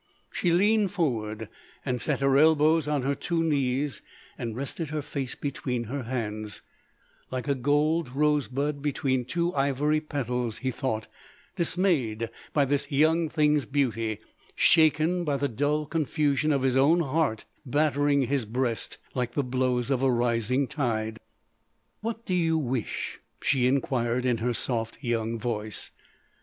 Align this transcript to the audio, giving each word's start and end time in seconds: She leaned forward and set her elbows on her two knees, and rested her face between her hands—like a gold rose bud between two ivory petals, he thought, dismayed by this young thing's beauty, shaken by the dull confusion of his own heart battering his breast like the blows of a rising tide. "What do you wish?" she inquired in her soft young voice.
She 0.31 0.51
leaned 0.51 0.89
forward 0.91 1.47
and 1.85 2.01
set 2.01 2.21
her 2.21 2.35
elbows 2.35 2.87
on 2.87 3.03
her 3.03 3.13
two 3.13 3.43
knees, 3.43 4.01
and 4.35 4.55
rested 4.55 4.89
her 4.89 5.03
face 5.03 5.35
between 5.35 5.83
her 5.83 6.01
hands—like 6.05 7.47
a 7.47 7.53
gold 7.53 8.09
rose 8.15 8.47
bud 8.47 8.81
between 8.81 9.25
two 9.25 9.53
ivory 9.53 9.99
petals, 9.99 10.57
he 10.57 10.71
thought, 10.71 11.05
dismayed 11.55 12.31
by 12.51 12.65
this 12.65 12.91
young 12.91 13.29
thing's 13.29 13.67
beauty, 13.67 14.17
shaken 14.55 15.23
by 15.23 15.37
the 15.37 15.47
dull 15.47 15.85
confusion 15.85 16.51
of 16.51 16.63
his 16.63 16.75
own 16.75 17.01
heart 17.01 17.45
battering 17.63 18.23
his 18.23 18.45
breast 18.45 18.97
like 19.13 19.33
the 19.33 19.43
blows 19.43 19.91
of 19.91 20.01
a 20.01 20.09
rising 20.11 20.65
tide. 20.65 21.19
"What 21.99 22.25
do 22.25 22.33
you 22.33 22.57
wish?" 22.57 23.19
she 23.39 23.67
inquired 23.67 24.25
in 24.25 24.37
her 24.39 24.55
soft 24.55 25.03
young 25.03 25.37
voice. 25.37 25.91